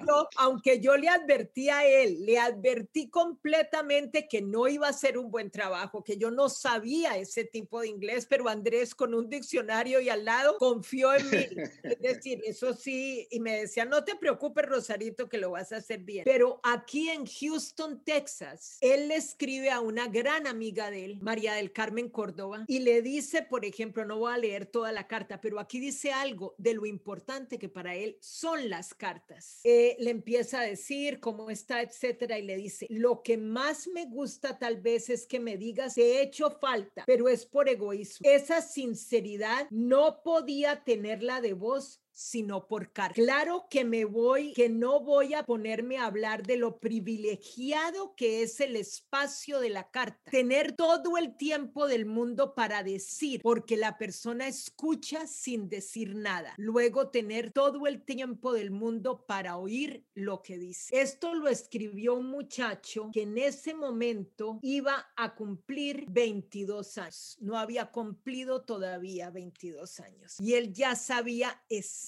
[0.06, 5.18] yo, aunque yo le advertí a él, le advertí completamente que no iba a ser
[5.18, 9.30] un buen trabajo, que yo no sabía ese tipo de inglés, pero Andrés con un
[9.30, 11.48] diccionario y al lado confió en mí.
[11.84, 15.78] Es decir, eso sí, y me decía, no te preocupes, Rosarito, que lo vas a
[15.78, 16.24] hacer bien.
[16.26, 21.54] Pero aquí en Houston, Texas, él le escribe a una gran amiga de él, María
[21.54, 25.42] del Carmen Córdoba, y le dice, por ejemplo, no voy a leer toda la carta,
[25.42, 29.62] pero aquí dice algo de lo importante que para él son las cartas.
[29.64, 34.06] Eh, le empieza a decir cómo está, etcétera, y le dice, lo que más me
[34.06, 38.30] gusta tal vez es que me digas, te he hecho falta, pero es por egoísmo.
[38.30, 43.16] Esa sinceridad no podía tenerla de vos sino por carta.
[43.16, 48.44] Claro que me voy, que no voy a ponerme a hablar de lo privilegiado que
[48.44, 50.32] es el espacio de la carta.
[50.32, 56.54] Tener todo el tiempo del mundo para decir, porque la persona escucha sin decir nada.
[56.58, 61.00] Luego tener todo el tiempo del mundo para oír lo que dice.
[61.00, 67.38] Esto lo escribió un muchacho que en ese momento iba a cumplir 22 años.
[67.40, 70.40] No había cumplido todavía 22 años.
[70.40, 72.03] Y él ya sabía exactamente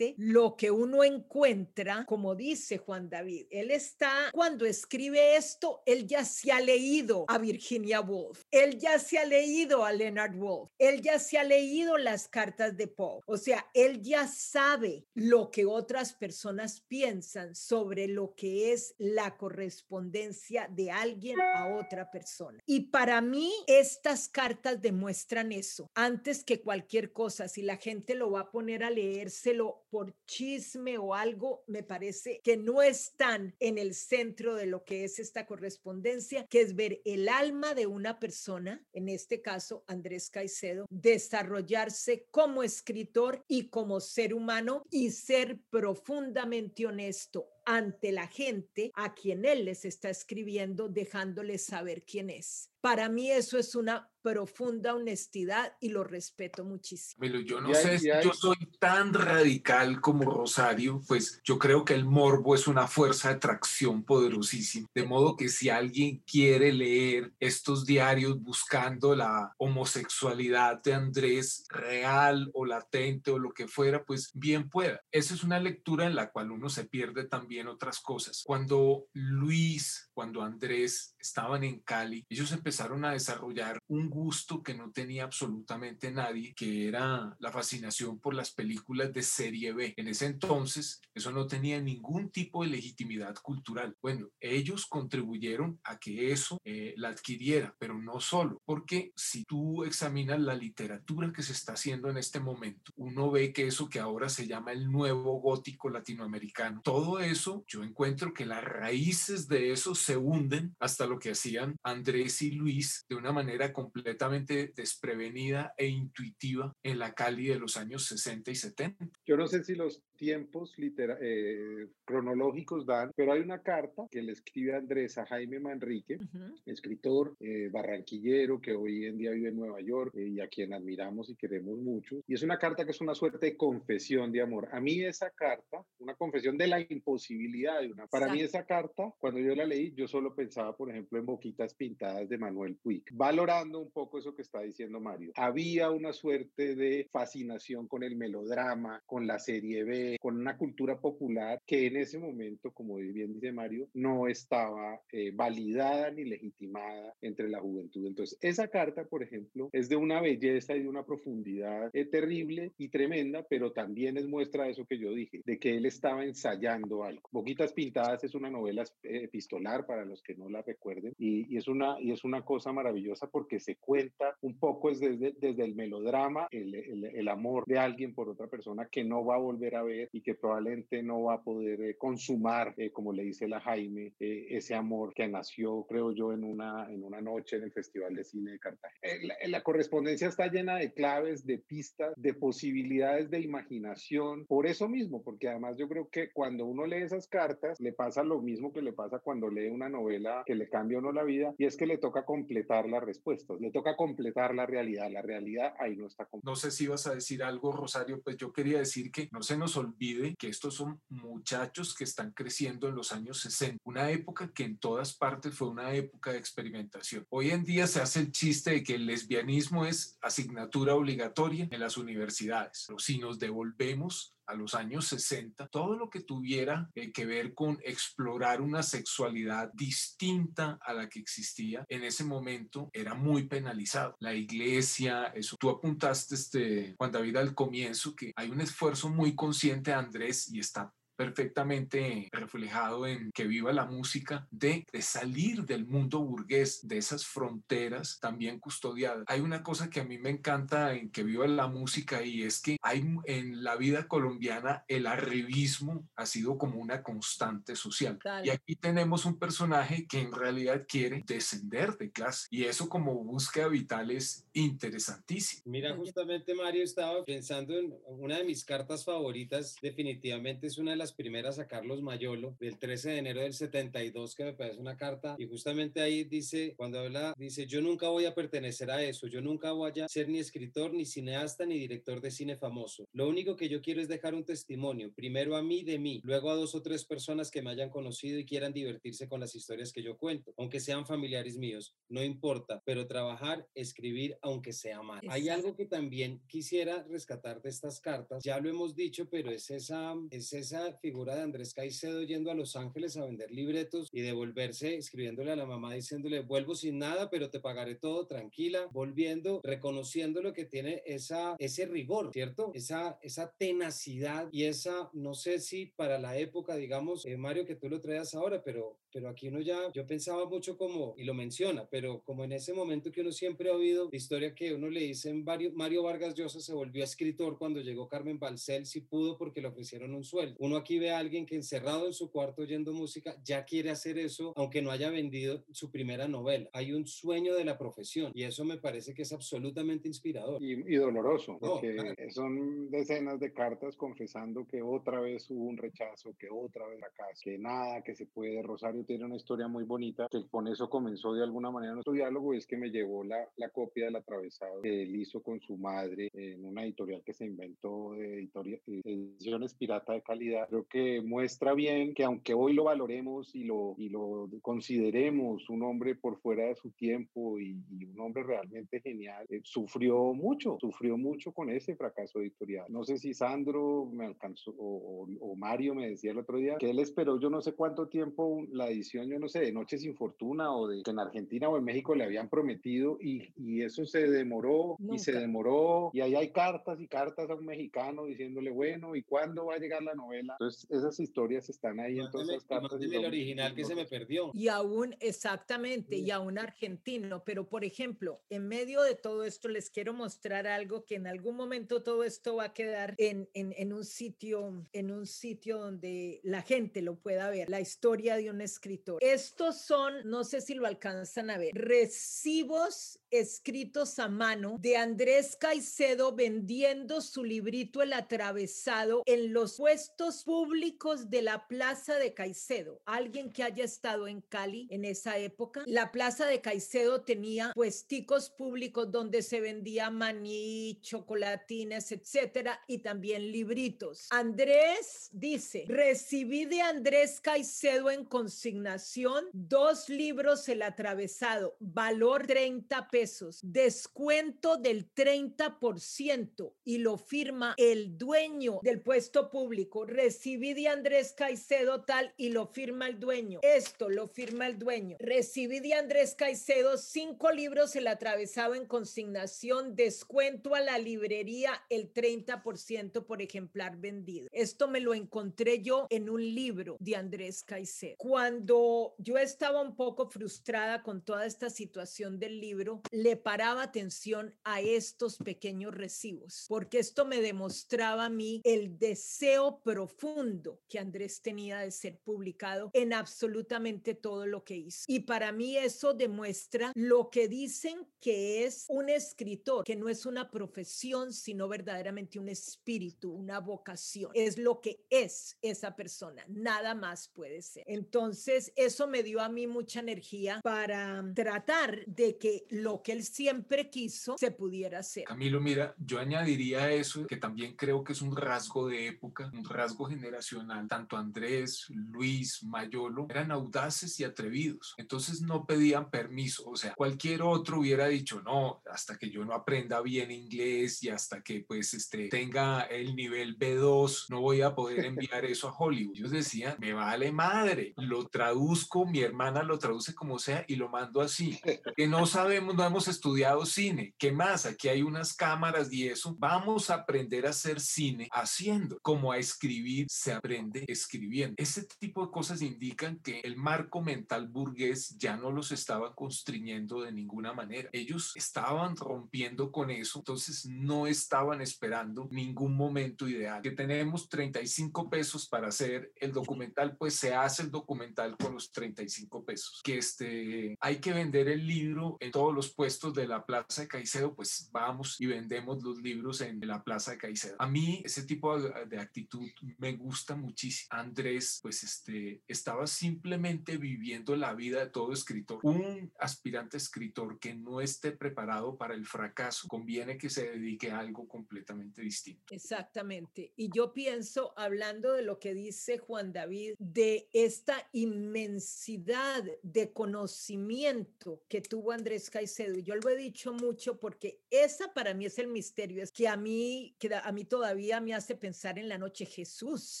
[0.16, 3.46] lo que uno encuentra, como dice Juan David.
[3.50, 8.98] Él está, cuando escribe esto, él ya se ha leído a Virginia Woolf, él ya
[8.98, 13.20] se ha leído a Leonard Woolf, él ya se ha leído las cartas de Poe.
[13.26, 19.36] O sea, él ya sabe lo que otras personas piensan sobre lo que es la
[19.36, 22.60] correspondencia de alguien a otra persona.
[22.66, 25.90] Y para mí, estas cartas demuestran eso.
[25.94, 30.98] Antes que cualquier cosa, si la gente lo va a poner a leérselo por chisme
[30.98, 35.46] o algo, me parece que no están en el centro de lo que es esta
[35.46, 42.26] correspondencia, que es ver el alma de una persona, en este caso Andrés Caicedo, desarrollarse
[42.30, 49.44] como escritor y como ser humano y ser profundamente honesto ante la gente a quien
[49.44, 52.70] él les está escribiendo, dejándoles saber quién es.
[52.80, 57.20] Para mí eso es una profunda honestidad y lo respeto muchísimo.
[57.20, 61.94] Pero yo no sé si yo soy tan radical como Rosario, pues yo creo que
[61.94, 64.88] el morbo es una fuerza de atracción poderosísima.
[64.94, 72.50] De modo que si alguien quiere leer estos diarios buscando la homosexualidad de Andrés real
[72.54, 75.00] o latente o lo que fuera, pues bien pueda.
[75.12, 78.42] Esa es una lectura en la cual uno se pierde también otras cosas.
[78.44, 84.90] Cuando Luis, cuando Andrés estaban en Cali, ellos empezaron a desarrollar un gusto que no
[84.90, 89.94] tenía absolutamente nadie, que era la fascinación por las películas de serie B.
[89.96, 93.96] En ese entonces, eso no tenía ningún tipo de legitimidad cultural.
[94.00, 99.84] Bueno, ellos contribuyeron a que eso eh, la adquiriera, pero no solo, porque si tú
[99.84, 104.00] examinas la literatura que se está haciendo en este momento, uno ve que eso que
[104.00, 109.72] ahora se llama el nuevo gótico latinoamericano, todo eso, yo encuentro que las raíces de
[109.72, 115.74] eso se hunden hasta lo que hacían Andrés y Luis de una manera completamente desprevenida
[115.76, 119.08] e intuitiva en la Cali de los años 60 y 70.
[119.26, 124.22] Yo no sé si los tiempos litera- eh, cronológicos dan, pero hay una carta que
[124.22, 126.54] le escribe Andrés a Jaime Manrique, Ujú.
[126.64, 130.74] escritor eh, barranquillero que hoy en día vive en Nueva York eh, y a quien
[130.74, 132.20] admiramos y queremos mucho.
[132.28, 134.68] Y es una carta que es una suerte de confesión de amor.
[134.70, 138.06] A mí esa carta, una confesión de la imposibilidad de una...
[138.06, 138.58] Para mí Exacto.
[138.58, 142.38] esa carta, cuando yo la leí, yo solo pensaba, por ejemplo, en Boquitas Pintadas de
[142.38, 145.32] Manuel Puig, valorando un poco eso que está diciendo Mario.
[145.34, 150.56] Había una suerte de fascinación con el melodrama, con la serie B, eh, con una
[150.56, 156.24] cultura popular que en ese momento, como bien dice Mario, no estaba eh, validada ni
[156.24, 158.06] legitimada entre la juventud.
[158.06, 162.72] Entonces, esa carta, por ejemplo, es de una belleza y de una profundidad eh, terrible
[162.78, 166.24] y tremenda, pero también es muestra de eso que yo dije, de que él estaba
[166.24, 167.22] ensayando algo.
[167.32, 172.00] Boquitas Pintadas es una novela epistolar para los que no la recuerden y, es, una,
[172.00, 176.74] y es una cosa maravillosa porque se cuenta un poco desde, desde el melodrama, el,
[176.74, 180.22] el, amor de alguien por otra persona que no va a volver a ver y
[180.22, 184.46] que probablemente no va a poder eh, consumar, eh, como le dice la Jaime, eh,
[184.50, 188.24] ese amor que nació, creo yo, en una, en una noche en el Festival de
[188.24, 189.14] Cine de Cartagena.
[189.22, 194.88] La, la correspondencia está llena de claves, de pistas, de posibilidades de imaginación, por eso
[194.88, 198.72] mismo, porque además yo creo que cuando uno lee esas cartas, le pasa lo mismo
[198.72, 201.66] que le pasa cuando lee una novela que le cambia o no la vida, y
[201.66, 205.96] es que le toca completar las respuestas, le toca completar la realidad, la realidad ahí
[205.96, 206.28] no está.
[206.42, 209.56] No sé si ibas a decir algo, Rosario, pues yo quería decir que no se
[209.56, 214.52] nos olvide que estos son muchachos que están creciendo en los años 60, una época
[214.52, 217.26] que en todas partes fue una época de experimentación.
[217.30, 221.80] Hoy en día se hace el chiste de que el lesbianismo es asignatura obligatoria en
[221.80, 227.10] las universidades, pero si nos devolvemos a los años 60, todo lo que tuviera eh,
[227.10, 233.14] que ver con explorar una sexualidad distinta a la que existía en ese momento era
[233.14, 234.16] muy penalizado.
[234.20, 235.56] La iglesia, eso.
[235.58, 240.60] Tú apuntaste, este, Juan David, al comienzo que hay un esfuerzo muy consciente Andrés y
[240.60, 246.98] está perfectamente reflejado en que viva la música, de, de, salir del mundo burgués, de
[246.98, 249.22] esas fronteras también custodiadas.
[249.28, 252.60] Hay una cosa que a mí me encanta en que viva la música y es
[252.60, 258.18] que hay en la vida colombiana el arribismo ha sido como una constante social.
[258.42, 263.14] Y aquí tenemos un personaje que en realidad quiere descender de clase y eso como
[263.22, 265.62] búsqueda vital es interesantísimo.
[265.66, 270.96] Mira, justamente Mario estaba pensando en una de mis cartas favoritas, definitivamente es una de
[270.96, 274.96] las primeras a Carlos Mayolo del 13 de enero del 72, que me parece una
[274.96, 279.26] carta, y justamente ahí dice, cuando habla, dice, yo nunca voy a pertenecer a eso,
[279.26, 283.06] yo nunca voy a ser ni escritor, ni cineasta, ni director de cine famoso.
[283.12, 286.50] Lo único que yo quiero es dejar un testimonio, primero a mí de mí, luego
[286.50, 289.92] a dos o tres personas que me hayan conocido y quieran divertirse con las historias
[289.92, 295.20] que yo cuento, aunque sean familiares míos, no importa, pero trabajar, escribir, aunque sea mal.
[295.28, 299.70] Hay algo que también quisiera rescatar de estas cartas, ya lo hemos dicho, pero es
[299.70, 304.20] esa, es esa figura de Andrés Caicedo yendo a Los Ángeles a vender libretos y
[304.20, 309.60] devolverse escribiéndole a la mamá diciéndole, vuelvo sin nada, pero te pagaré todo, tranquila, volviendo,
[309.62, 312.70] reconociendo lo que tiene esa, ese rigor, ¿cierto?
[312.74, 317.76] Esa, esa tenacidad y esa, no sé si para la época, digamos, eh, Mario, que
[317.76, 321.34] tú lo traes ahora, pero, pero aquí uno ya, yo pensaba mucho como, y lo
[321.34, 324.88] menciona, pero como en ese momento que uno siempre ha oído la historia que uno
[324.88, 329.60] le dicen, Mario Vargas Llosa se volvió escritor cuando llegó Carmen Balcel, si pudo porque
[329.60, 330.56] le ofrecieron un sueldo.
[330.58, 334.18] Uno aquí ve a alguien que encerrado en su cuarto oyendo música ya quiere hacer
[334.18, 336.68] eso, aunque no haya vendido su primera novela.
[336.72, 340.62] Hay un sueño de la profesión y eso me parece que es absolutamente inspirador.
[340.62, 341.96] Y, doloroso, porque
[342.30, 347.40] son decenas de cartas confesando que otra vez hubo un rechazo, que otra vez fracaso,
[347.42, 348.62] que nada, que se puede.
[349.02, 352.54] Rosario tiene una historia muy bonita, que con eso comenzó de alguna manera nuestro diálogo,
[352.54, 355.76] y es que me llevó la, la copia del atravesado que él hizo con su
[355.76, 361.20] madre en una editorial que se inventó de editorial, ediciones pirata de calidad creo que
[361.20, 366.40] muestra bien que aunque hoy lo valoremos y lo, y lo consideremos un hombre por
[366.40, 367.72] fuera de su tiempo y,
[368.12, 372.86] un hombre realmente genial, eh, sufrió mucho, sufrió mucho con ese fracaso editorial.
[372.88, 376.90] No sé si Sandro me alcanzó o, o, Mario me decía el otro día que
[376.90, 380.14] él esperó yo no sé cuánto tiempo la edición, yo no sé, de Noche sin
[380.14, 384.04] Fortuna o de que en Argentina o en México le habían prometido y, y eso
[384.04, 388.70] se demoró y se demoró y ahí hay cartas y cartas a un mexicano diciéndole,
[388.70, 390.54] bueno, ¿y cuándo va a llegar la novela?
[390.58, 393.00] Entonces, esas historias están ahí en todas las cartas.
[393.00, 394.50] el original que se me perdió.
[394.54, 397.42] Y aún, exactamente, y aún argentino.
[397.44, 401.56] Pero, por ejemplo, en medio de todo esto, les quiero mostrar algo que en algún
[401.56, 406.40] momento todo esto va a quedar en, en, en un sitio, en un sitio donde
[406.42, 408.81] la gente lo pueda ver, la historia de un escritor.
[409.20, 415.56] Estos son, no sé si lo alcanzan a ver, recibos escritos a mano de Andrés
[415.56, 423.00] Caicedo vendiendo su librito El Atravesado en los puestos públicos de la Plaza de Caicedo.
[423.06, 428.50] Alguien que haya estado en Cali en esa época, la Plaza de Caicedo tenía puesticos
[428.50, 434.26] públicos donde se vendía maní, chocolatines, etcétera, y también libritos.
[434.30, 443.21] Andrés dice: Recibí de Andrés Caicedo en consignación dos libros el atravesado, valor 30 pesos,
[443.62, 450.04] descuento del 30% y lo firma el dueño del puesto público.
[450.04, 453.60] Recibí de Andrés Caicedo tal y lo firma el dueño.
[453.62, 455.16] Esto lo firma el dueño.
[455.20, 462.12] Recibí de Andrés Caicedo cinco libros el atravesado en consignación, descuento a la librería el
[462.12, 464.48] 30% por ejemplar vendido.
[464.52, 468.16] Esto me lo encontré yo en un libro de Andrés Caicedo.
[468.18, 474.54] Cuando yo estaba un poco frustrada con toda esta situación del libro, le paraba atención
[474.64, 481.42] a estos pequeños recibos, porque esto me demostraba a mí el deseo profundo que Andrés
[481.42, 485.04] tenía de ser publicado en absolutamente todo lo que hizo.
[485.06, 490.24] Y para mí eso demuestra lo que dicen que es un escritor, que no es
[490.24, 494.30] una profesión, sino verdaderamente un espíritu, una vocación.
[494.34, 497.84] Es lo que es esa persona, nada más puede ser.
[497.86, 503.24] Entonces, eso me dio a mí mucha energía para tratar de que lo que él
[503.24, 505.24] siempre quiso se pudiera hacer.
[505.24, 509.64] Camilo, mira, yo añadiría eso, que también creo que es un rasgo de época, un
[509.64, 510.88] rasgo generacional.
[510.88, 514.94] Tanto Andrés, Luis, Mayolo eran audaces y atrevidos.
[514.96, 516.64] Entonces no pedían permiso.
[516.66, 521.08] O sea, cualquier otro hubiera dicho, no, hasta que yo no aprenda bien inglés y
[521.08, 525.76] hasta que pues este, tenga el nivel B2, no voy a poder enviar eso a
[525.76, 526.16] Hollywood.
[526.16, 530.88] Ellos decían, me vale madre, lo traduzco, mi hermana lo traduce como sea y lo
[530.88, 531.60] mando así.
[531.96, 534.14] Que no sabemos, no hemos estudiado cine.
[534.18, 534.66] ¿Qué más?
[534.66, 536.36] Aquí hay unas cámaras y eso.
[536.38, 541.54] Vamos a aprender a hacer cine haciendo, como a escribir se aprende escribiendo.
[541.56, 547.00] Ese tipo de cosas indican que el marco mental burgués ya no los estaba constriñendo
[547.00, 547.88] de ninguna manera.
[547.94, 553.62] Ellos estaban rompiendo con eso, entonces no estaban esperando ningún momento ideal.
[553.62, 558.70] Que tenemos 35 pesos para hacer el documental, pues se hace el documental con los
[558.70, 559.80] 35 pesos.
[559.82, 563.88] Que este, hay que vender el libro en todos los puestos de la Plaza de
[563.88, 567.56] Caicedo, pues vamos y vendemos los libros en la Plaza de Caicedo.
[567.58, 569.48] A mí ese tipo de actitud
[569.78, 570.88] me gusta muchísimo.
[570.90, 575.60] Andrés, pues este, estaba simplemente viviendo la vida de todo escritor.
[575.62, 580.98] Un aspirante escritor que no esté preparado para el fracaso, conviene que se dedique a
[580.98, 582.54] algo completamente distinto.
[582.54, 583.52] Exactamente.
[583.56, 591.42] Y yo pienso, hablando de lo que dice Juan David, de esta inmensidad de conocimiento
[591.48, 592.52] que tuvo Andrés Caicedo,
[592.82, 596.36] yo lo he dicho mucho porque esa para mí es el misterio, es que a
[596.36, 600.00] mí, que a mí todavía me hace pensar en la noche Jesús,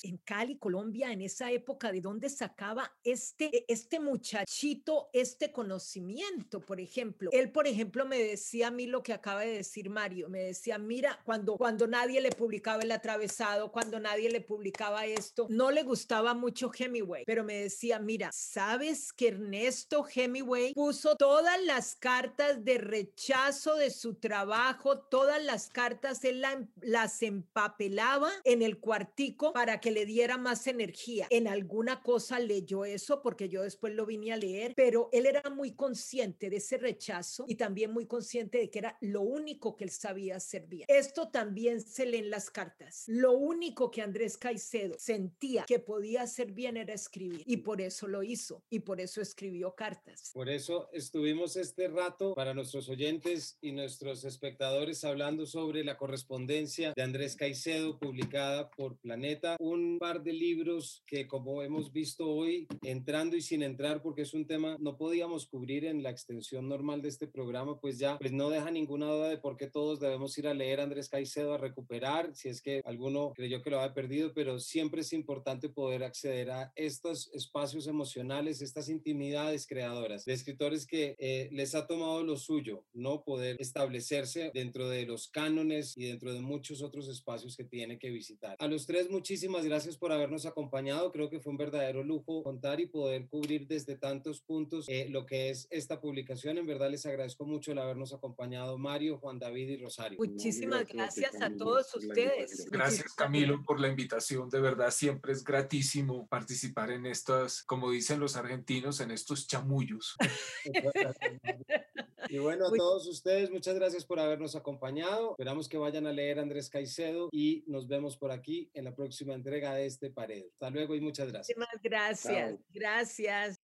[0.04, 6.80] en Cali, Colombia, en esa época, de dónde sacaba este, este muchachito este conocimiento, por
[6.80, 7.30] ejemplo.
[7.32, 10.78] Él, por ejemplo, me decía a mí lo que acaba de decir Mario, me decía,
[10.78, 15.82] mira, cuando, cuando nadie le publicaba el atravesado, cuando nadie le publicaba esto, no le
[15.82, 22.51] gustaba mucho Hemingway, pero me decía, mira, ¿sabes que Ernesto Hemingway puso todas las cartas
[22.58, 26.44] de rechazo de su trabajo, todas las cartas, él
[26.80, 31.26] las empapelaba en el cuartico para que le diera más energía.
[31.30, 35.50] En alguna cosa leyó eso porque yo después lo vine a leer, pero él era
[35.50, 39.84] muy consciente de ese rechazo y también muy consciente de que era lo único que
[39.84, 40.86] él sabía hacer bien.
[40.88, 43.04] Esto también se lee en las cartas.
[43.06, 48.06] Lo único que Andrés Caicedo sentía que podía hacer bien era escribir y por eso
[48.06, 50.30] lo hizo y por eso escribió cartas.
[50.32, 56.92] Por eso estuvimos este rato para nuestros oyentes y nuestros espectadores hablando sobre la correspondencia
[56.96, 62.66] de Andrés Caicedo publicada por Planeta, un par de libros que como hemos visto hoy,
[62.82, 67.00] entrando y sin entrar porque es un tema no podíamos cubrir en la extensión normal
[67.00, 70.36] de este programa, pues ya pues no deja ninguna duda de por qué todos debemos
[70.36, 73.78] ir a leer a Andrés Caicedo a recuperar, si es que alguno creyó que lo
[73.78, 80.24] había perdido, pero siempre es importante poder acceder a estos espacios emocionales, estas intimidades creadoras
[80.24, 85.28] de escritores que eh, les ha tomado lo suyo, no poder establecerse dentro de los
[85.28, 88.56] cánones y dentro de muchos otros espacios que tiene que visitar.
[88.58, 91.12] A los tres, muchísimas gracias por habernos acompañado.
[91.12, 95.26] Creo que fue un verdadero lujo contar y poder cubrir desde tantos puntos eh, lo
[95.26, 96.56] que es esta publicación.
[96.56, 100.18] En verdad les agradezco mucho el habernos acompañado Mario, Juan David y Rosario.
[100.18, 102.66] Muchísimas gracias, a todos ustedes.
[102.70, 104.48] Gracias Camilo por la invitación.
[104.48, 110.16] De verdad siempre es gratísimo participar en estas, como dicen los argentinos, en estos chamullos.
[112.28, 115.30] y bueno, a todos ustedes, muchas gracias por habernos acompañado.
[115.32, 119.34] Esperamos que vayan a leer Andrés Caicedo y nos vemos por aquí en la próxima
[119.34, 120.44] entrega de este Pared.
[120.52, 121.56] Hasta luego y muchas gracias.
[121.56, 122.58] Muchas gracias.
[122.70, 123.60] Gracias.